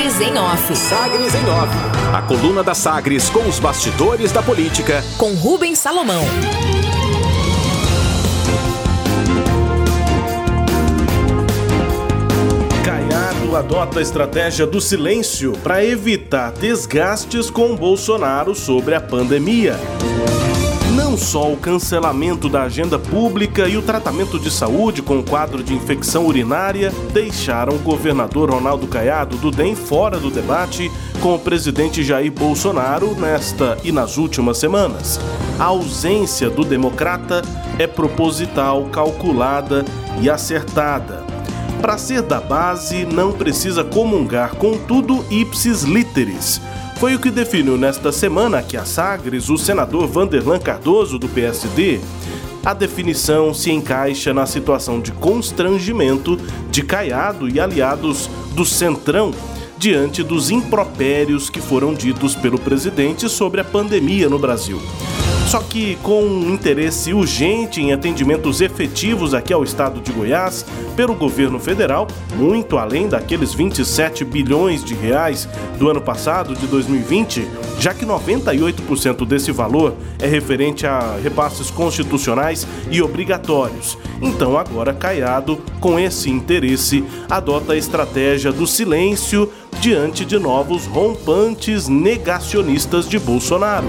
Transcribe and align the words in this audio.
Sagres 0.00 0.20
em 0.22 0.38
Off. 0.38 0.76
Sagres 0.76 1.34
em 1.34 1.50
Off. 1.50 1.74
A 2.14 2.22
coluna 2.22 2.62
da 2.62 2.72
Sagres 2.72 3.28
com 3.28 3.46
os 3.46 3.58
bastidores 3.58 4.32
da 4.32 4.42
política. 4.42 5.04
Com 5.18 5.34
Rubens 5.34 5.78
Salomão. 5.78 6.24
Caiado 12.82 13.54
adota 13.54 13.98
a 13.98 14.02
estratégia 14.02 14.66
do 14.66 14.80
silêncio 14.80 15.52
para 15.62 15.84
evitar 15.84 16.52
desgastes 16.52 17.50
com 17.50 17.76
Bolsonaro 17.76 18.54
sobre 18.54 18.94
a 18.94 19.02
pandemia. 19.02 19.76
Só 21.20 21.52
o 21.52 21.56
cancelamento 21.56 22.48
da 22.48 22.62
agenda 22.62 22.98
pública 22.98 23.68
e 23.68 23.76
o 23.76 23.82
tratamento 23.82 24.38
de 24.38 24.50
saúde 24.50 25.02
com 25.02 25.18
o 25.18 25.22
quadro 25.22 25.62
de 25.62 25.74
infecção 25.74 26.26
urinária 26.26 26.90
deixaram 27.12 27.76
o 27.76 27.78
governador 27.78 28.50
Ronaldo 28.50 28.86
Caiado 28.88 29.36
do 29.36 29.50
DEM 29.50 29.76
fora 29.76 30.18
do 30.18 30.30
debate 30.30 30.90
com 31.20 31.34
o 31.34 31.38
presidente 31.38 32.02
Jair 32.02 32.32
Bolsonaro 32.32 33.14
nesta 33.14 33.76
e 33.84 33.92
nas 33.92 34.16
últimas 34.16 34.56
semanas. 34.56 35.20
A 35.58 35.64
ausência 35.64 36.48
do 36.48 36.64
democrata 36.64 37.42
é 37.78 37.86
proposital, 37.86 38.86
calculada 38.86 39.84
e 40.20 40.28
acertada. 40.28 41.22
Para 41.82 41.98
ser 41.98 42.22
da 42.22 42.40
base, 42.40 43.04
não 43.04 43.30
precisa 43.30 43.84
comungar 43.84 44.56
com 44.56 44.76
tudo 44.78 45.24
ipsis 45.30 45.82
literis 45.82 46.60
foi 47.00 47.14
o 47.14 47.18
que 47.18 47.30
definiu 47.30 47.78
nesta 47.78 48.12
semana 48.12 48.58
aqui 48.58 48.76
a 48.76 48.84
Sagres 48.84 49.48
o 49.48 49.56
senador 49.56 50.06
Vanderlan 50.06 50.58
Cardoso, 50.58 51.18
do 51.18 51.30
PSD. 51.30 51.98
A 52.62 52.74
definição 52.74 53.54
se 53.54 53.72
encaixa 53.72 54.34
na 54.34 54.44
situação 54.44 55.00
de 55.00 55.10
constrangimento 55.10 56.36
de 56.70 56.82
Caiado 56.82 57.48
e 57.48 57.58
aliados 57.58 58.28
do 58.54 58.66
Centrão 58.66 59.32
diante 59.78 60.22
dos 60.22 60.50
impropérios 60.50 61.48
que 61.48 61.58
foram 61.58 61.94
ditos 61.94 62.36
pelo 62.36 62.60
presidente 62.60 63.30
sobre 63.30 63.62
a 63.62 63.64
pandemia 63.64 64.28
no 64.28 64.38
Brasil. 64.38 64.78
Só 65.50 65.58
que 65.58 65.96
com 65.96 66.22
um 66.22 66.54
interesse 66.54 67.12
urgente 67.12 67.80
em 67.80 67.92
atendimentos 67.92 68.60
efetivos 68.60 69.34
aqui 69.34 69.52
ao 69.52 69.64
estado 69.64 70.00
de 70.00 70.12
Goiás 70.12 70.64
pelo 70.94 71.12
governo 71.12 71.58
federal, 71.58 72.06
muito 72.36 72.78
além 72.78 73.08
daqueles 73.08 73.52
27 73.52 74.24
bilhões 74.24 74.84
de 74.84 74.94
reais 74.94 75.48
do 75.76 75.90
ano 75.90 76.00
passado, 76.00 76.54
de 76.54 76.68
2020, 76.68 77.48
já 77.80 77.92
que 77.92 78.06
98% 78.06 79.26
desse 79.26 79.50
valor 79.50 79.96
é 80.20 80.26
referente 80.28 80.86
a 80.86 81.16
repasses 81.20 81.68
constitucionais 81.68 82.64
e 82.88 83.02
obrigatórios. 83.02 83.98
Então, 84.22 84.56
agora 84.56 84.94
Caiado, 84.94 85.60
com 85.80 85.98
esse 85.98 86.30
interesse, 86.30 87.02
adota 87.28 87.72
a 87.72 87.76
estratégia 87.76 88.52
do 88.52 88.68
silêncio 88.68 89.50
diante 89.80 90.26
de 90.26 90.38
novos 90.38 90.84
rompantes 90.84 91.88
negacionistas 91.88 93.08
de 93.08 93.18
Bolsonaro 93.18 93.86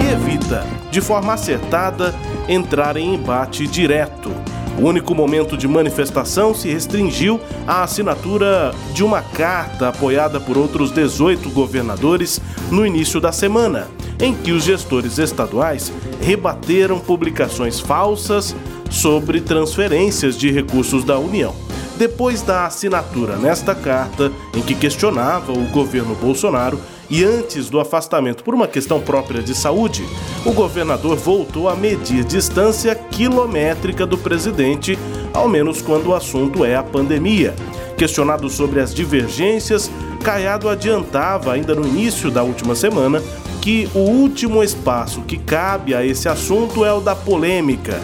e 0.00 0.12
evita, 0.12 0.64
de 0.88 1.00
forma 1.00 1.32
acertada, 1.32 2.14
entrar 2.48 2.96
em 2.96 3.16
embate 3.16 3.66
direto. 3.66 4.30
O 4.78 4.82
único 4.82 5.14
momento 5.16 5.56
de 5.56 5.66
manifestação 5.66 6.54
se 6.54 6.68
restringiu 6.68 7.40
à 7.66 7.82
assinatura 7.82 8.72
de 8.94 9.02
uma 9.02 9.20
carta 9.20 9.88
apoiada 9.88 10.38
por 10.38 10.56
outros 10.56 10.92
18 10.92 11.50
governadores 11.50 12.40
no 12.70 12.86
início 12.86 13.20
da 13.20 13.32
semana, 13.32 13.88
em 14.20 14.32
que 14.32 14.52
os 14.52 14.62
gestores 14.62 15.18
estaduais 15.18 15.92
rebateram 16.20 17.00
publicações 17.00 17.80
falsas 17.80 18.54
sobre 18.88 19.40
transferências 19.40 20.38
de 20.38 20.52
recursos 20.52 21.02
da 21.02 21.18
União. 21.18 21.71
Depois 22.02 22.42
da 22.42 22.66
assinatura 22.66 23.36
nesta 23.36 23.76
carta, 23.76 24.32
em 24.56 24.60
que 24.60 24.74
questionava 24.74 25.52
o 25.52 25.68
governo 25.68 26.16
Bolsonaro, 26.16 26.80
e 27.08 27.22
antes 27.22 27.70
do 27.70 27.78
afastamento 27.78 28.42
por 28.42 28.54
uma 28.54 28.66
questão 28.66 29.00
própria 29.00 29.40
de 29.40 29.54
saúde, 29.54 30.04
o 30.44 30.50
governador 30.52 31.16
voltou 31.16 31.68
a 31.68 31.76
medir 31.76 32.24
distância 32.24 32.92
quilométrica 32.92 34.04
do 34.04 34.18
presidente, 34.18 34.98
ao 35.32 35.48
menos 35.48 35.80
quando 35.80 36.08
o 36.08 36.14
assunto 36.16 36.64
é 36.64 36.74
a 36.74 36.82
pandemia. 36.82 37.54
Questionado 37.96 38.50
sobre 38.50 38.80
as 38.80 38.92
divergências, 38.92 39.88
Caiado 40.24 40.68
adiantava, 40.68 41.52
ainda 41.52 41.72
no 41.72 41.86
início 41.86 42.32
da 42.32 42.42
última 42.42 42.74
semana, 42.74 43.22
que 43.60 43.88
o 43.94 44.00
último 44.00 44.60
espaço 44.60 45.20
que 45.20 45.38
cabe 45.38 45.94
a 45.94 46.04
esse 46.04 46.28
assunto 46.28 46.84
é 46.84 46.92
o 46.92 47.00
da 47.00 47.14
polêmica 47.14 48.00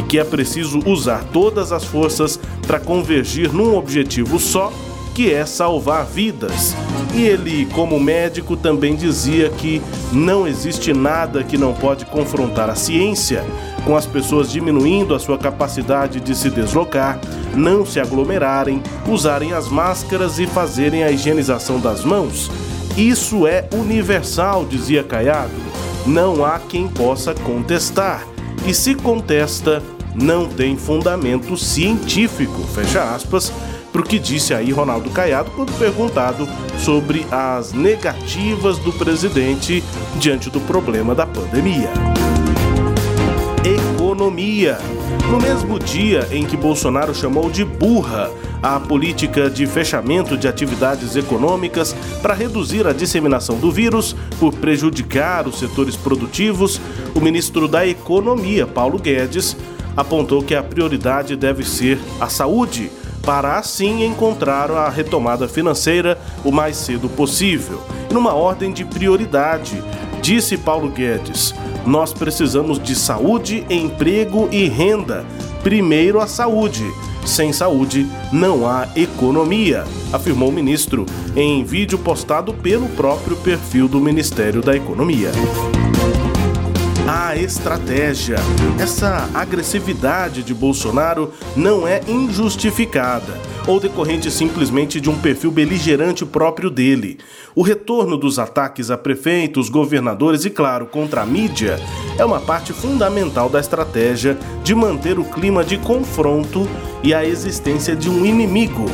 e 0.00 0.02
que 0.02 0.18
é 0.18 0.24
preciso 0.24 0.80
usar 0.86 1.24
todas 1.30 1.72
as 1.72 1.84
forças 1.84 2.40
para 2.66 2.80
convergir 2.80 3.52
num 3.52 3.76
objetivo 3.76 4.38
só, 4.38 4.72
que 5.14 5.32
é 5.32 5.44
salvar 5.44 6.06
vidas. 6.06 6.74
E 7.14 7.22
ele, 7.22 7.66
como 7.74 8.00
médico, 8.00 8.56
também 8.56 8.96
dizia 8.96 9.50
que 9.50 9.82
não 10.10 10.48
existe 10.48 10.94
nada 10.94 11.44
que 11.44 11.58
não 11.58 11.74
pode 11.74 12.06
confrontar 12.06 12.70
a 12.70 12.74
ciência, 12.74 13.44
com 13.84 13.94
as 13.94 14.06
pessoas 14.06 14.50
diminuindo 14.50 15.14
a 15.14 15.18
sua 15.18 15.36
capacidade 15.36 16.18
de 16.18 16.34
se 16.34 16.48
deslocar, 16.48 17.20
não 17.54 17.84
se 17.84 18.00
aglomerarem, 18.00 18.82
usarem 19.06 19.52
as 19.52 19.68
máscaras 19.68 20.38
e 20.38 20.46
fazerem 20.46 21.02
a 21.02 21.10
higienização 21.10 21.78
das 21.78 22.04
mãos. 22.04 22.50
Isso 22.96 23.46
é 23.46 23.68
universal, 23.74 24.64
dizia 24.64 25.02
Caiado. 25.02 25.52
Não 26.06 26.44
há 26.44 26.58
quem 26.58 26.88
possa 26.88 27.34
contestar. 27.34 28.26
E 28.66 28.74
se 28.74 28.94
contesta, 28.94 29.82
não 30.14 30.48
tem 30.48 30.76
fundamento 30.76 31.56
científico. 31.56 32.62
Fecha 32.74 33.14
aspas 33.14 33.52
para 33.92 34.00
o 34.00 34.04
que 34.04 34.18
disse 34.18 34.54
aí 34.54 34.70
Ronaldo 34.70 35.10
Caiado 35.10 35.50
quando 35.50 35.76
perguntado 35.78 36.48
sobre 36.78 37.26
as 37.30 37.72
negativas 37.72 38.78
do 38.78 38.92
presidente 38.92 39.82
diante 40.16 40.48
do 40.48 40.60
problema 40.60 41.14
da 41.14 41.26
pandemia. 41.26 41.90
Economia. 44.20 44.76
No 45.30 45.40
mesmo 45.40 45.78
dia 45.78 46.28
em 46.30 46.44
que 46.44 46.54
Bolsonaro 46.54 47.14
chamou 47.14 47.50
de 47.50 47.64
burra 47.64 48.30
a 48.62 48.78
política 48.78 49.48
de 49.48 49.66
fechamento 49.66 50.36
de 50.36 50.46
atividades 50.46 51.16
econômicas 51.16 51.96
para 52.20 52.34
reduzir 52.34 52.86
a 52.86 52.92
disseminação 52.92 53.56
do 53.56 53.72
vírus 53.72 54.14
por 54.38 54.52
prejudicar 54.52 55.48
os 55.48 55.58
setores 55.58 55.96
produtivos, 55.96 56.78
o 57.14 57.20
ministro 57.20 57.66
da 57.66 57.86
Economia, 57.86 58.66
Paulo 58.66 58.98
Guedes, 58.98 59.56
apontou 59.96 60.42
que 60.42 60.54
a 60.54 60.62
prioridade 60.62 61.34
deve 61.34 61.64
ser 61.64 61.98
a 62.20 62.28
saúde, 62.28 62.92
para 63.22 63.58
assim 63.58 64.04
encontrar 64.04 64.70
a 64.70 64.90
retomada 64.90 65.48
financeira 65.48 66.18
o 66.44 66.52
mais 66.52 66.76
cedo 66.76 67.08
possível. 67.08 67.80
Numa 68.12 68.34
ordem 68.34 68.70
de 68.70 68.84
prioridade, 68.84 69.82
disse 70.20 70.58
Paulo 70.58 70.90
Guedes: 70.90 71.54
nós 71.90 72.12
precisamos 72.12 72.80
de 72.80 72.94
saúde, 72.94 73.66
emprego 73.68 74.48
e 74.52 74.68
renda. 74.68 75.26
Primeiro 75.60 76.20
a 76.20 76.26
saúde. 76.26 76.84
Sem 77.26 77.52
saúde, 77.52 78.06
não 78.32 78.66
há 78.66 78.88
economia, 78.96 79.84
afirmou 80.12 80.48
o 80.48 80.52
ministro 80.52 81.04
em 81.36 81.62
vídeo 81.64 81.98
postado 81.98 82.54
pelo 82.54 82.88
próprio 82.90 83.36
perfil 83.36 83.88
do 83.88 84.00
Ministério 84.00 84.62
da 84.62 84.74
Economia 84.74 85.30
a 87.12 87.34
estratégia. 87.34 88.36
Essa 88.78 89.28
agressividade 89.34 90.44
de 90.44 90.54
Bolsonaro 90.54 91.32
não 91.56 91.86
é 91.86 92.00
injustificada 92.06 93.36
ou 93.66 93.80
decorrente 93.80 94.30
simplesmente 94.30 95.00
de 95.00 95.10
um 95.10 95.18
perfil 95.18 95.50
beligerante 95.50 96.24
próprio 96.24 96.70
dele. 96.70 97.18
O 97.52 97.62
retorno 97.62 98.16
dos 98.16 98.38
ataques 98.38 98.92
a 98.92 98.96
prefeitos, 98.96 99.68
governadores 99.68 100.44
e, 100.44 100.50
claro, 100.50 100.86
contra 100.86 101.22
a 101.22 101.26
mídia 101.26 101.80
é 102.16 102.24
uma 102.24 102.40
parte 102.40 102.72
fundamental 102.72 103.48
da 103.48 103.58
estratégia 103.58 104.38
de 104.62 104.72
manter 104.72 105.18
o 105.18 105.24
clima 105.24 105.64
de 105.64 105.78
confronto 105.78 106.64
e 107.02 107.12
a 107.12 107.24
existência 107.24 107.96
de 107.96 108.08
um 108.08 108.24
inimigo 108.24 108.86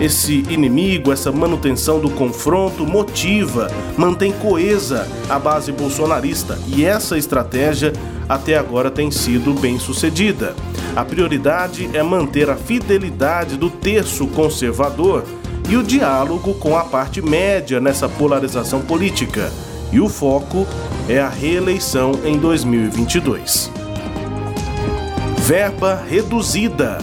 esse 0.00 0.44
inimigo, 0.50 1.12
essa 1.12 1.32
manutenção 1.32 1.98
do 1.98 2.10
confronto 2.10 2.86
motiva, 2.86 3.70
mantém 3.96 4.32
coesa 4.32 5.08
a 5.28 5.38
base 5.38 5.72
bolsonarista 5.72 6.58
e 6.66 6.84
essa 6.84 7.16
estratégia 7.16 7.92
até 8.28 8.58
agora 8.58 8.90
tem 8.90 9.10
sido 9.10 9.54
bem 9.54 9.78
sucedida. 9.78 10.54
A 10.94 11.04
prioridade 11.04 11.88
é 11.92 12.02
manter 12.02 12.50
a 12.50 12.56
fidelidade 12.56 13.56
do 13.56 13.70
terço 13.70 14.26
conservador 14.28 15.24
e 15.68 15.76
o 15.76 15.82
diálogo 15.82 16.54
com 16.54 16.76
a 16.76 16.84
parte 16.84 17.22
média 17.22 17.80
nessa 17.80 18.08
polarização 18.08 18.80
política. 18.80 19.50
E 19.92 20.00
o 20.00 20.08
foco 20.08 20.66
é 21.08 21.20
a 21.20 21.28
reeleição 21.28 22.12
em 22.24 22.36
2022. 22.36 23.70
Verba 25.38 26.02
reduzida. 26.08 26.98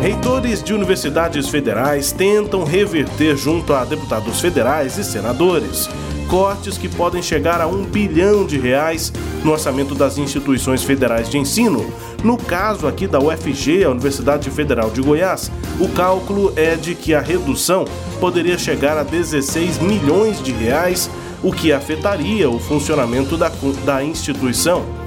Reitores 0.00 0.62
de 0.62 0.72
universidades 0.72 1.48
federais 1.48 2.12
tentam 2.12 2.64
reverter 2.64 3.36
junto 3.36 3.74
a 3.74 3.84
deputados 3.84 4.40
federais 4.40 4.96
e 4.96 5.04
senadores 5.04 5.88
cortes 6.28 6.76
que 6.76 6.88
podem 6.88 7.22
chegar 7.22 7.60
a 7.60 7.66
um 7.66 7.84
bilhão 7.84 8.46
de 8.46 8.58
reais 8.58 9.12
no 9.42 9.50
orçamento 9.50 9.94
das 9.94 10.18
instituições 10.18 10.84
federais 10.84 11.28
de 11.28 11.38
ensino. 11.38 11.92
No 12.22 12.36
caso 12.36 12.86
aqui 12.86 13.06
da 13.06 13.18
UFG, 13.18 13.84
a 13.84 13.90
Universidade 13.90 14.50
Federal 14.50 14.90
de 14.90 15.00
Goiás, 15.00 15.50
o 15.80 15.88
cálculo 15.88 16.52
é 16.54 16.76
de 16.76 16.94
que 16.94 17.14
a 17.14 17.20
redução 17.20 17.86
poderia 18.20 18.58
chegar 18.58 18.98
a 18.98 19.02
16 19.02 19.78
milhões 19.78 20.42
de 20.42 20.52
reais, 20.52 21.10
o 21.42 21.50
que 21.50 21.72
afetaria 21.72 22.50
o 22.50 22.58
funcionamento 22.58 23.36
da, 23.36 23.50
da 23.84 24.04
instituição. 24.04 24.97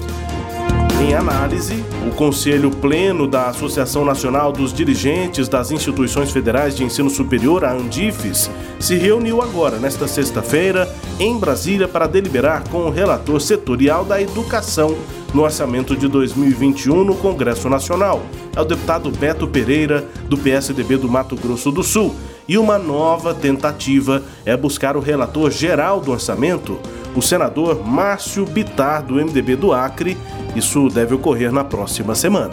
Em 1.02 1.16
análise, 1.16 1.84
o 2.08 2.12
Conselho 2.12 2.70
Pleno 2.70 3.26
da 3.26 3.48
Associação 3.48 4.06
Nacional 4.06 4.52
dos 4.52 4.72
Dirigentes 4.72 5.50
das 5.50 5.72
Instituições 5.72 6.30
Federais 6.30 6.76
de 6.76 6.84
Ensino 6.84 7.10
Superior, 7.10 7.66
a 7.66 7.74
Andifes, 7.74 8.52
se 8.80 8.96
reuniu 8.98 9.42
agora, 9.42 9.78
nesta 9.78 10.08
sexta-feira, 10.08 10.88
em 11.20 11.36
Brasília, 11.40 11.88
para 11.88 12.06
deliberar 12.06 12.70
com 12.70 12.86
o 12.86 12.92
relator 12.92 13.42
setorial 13.42 14.06
da 14.06 14.22
educação 14.22 14.96
no 15.34 15.42
orçamento 15.42 15.98
de 15.98 16.08
2021 16.08 17.04
no 17.04 17.16
Congresso 17.16 17.68
Nacional. 17.68 18.22
É 18.56 18.62
o 18.62 18.66
deputado 18.66 19.10
Beto 19.10 19.48
Pereira, 19.48 20.08
do 20.30 20.38
PSDB 20.38 20.98
do 20.98 21.10
Mato 21.10 21.36
Grosso 21.36 21.72
do 21.72 21.82
Sul. 21.82 22.14
E 22.48 22.60
uma 22.60 22.78
nova 22.78 23.34
tentativa 23.34 24.22
é 24.46 24.56
buscar 24.56 24.96
o 24.96 25.00
relator 25.00 25.50
geral 25.50 26.00
do 26.00 26.12
orçamento, 26.12 26.78
o 27.16 27.22
senador 27.22 27.86
Márcio 27.86 28.46
Bitar, 28.46 29.04
do 29.04 29.16
MDB 29.16 29.56
do 29.56 29.74
Acre, 29.74 30.18
isso 30.56 30.88
deve 30.88 31.14
ocorrer 31.14 31.52
na 31.52 31.64
próxima 31.64 32.16
semana. 32.16 32.52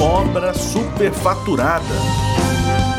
Obra 0.00 0.52
superfaturada. 0.54 1.84